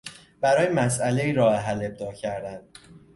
[0.41, 2.61] برای مسئلهای راه حل ابداع کردن